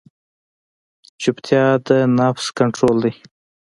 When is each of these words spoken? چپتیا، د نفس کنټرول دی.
چپتیا، 1.21 1.65
د 1.87 1.89
نفس 2.17 2.45
کنټرول 2.57 2.97
دی. 3.03 3.13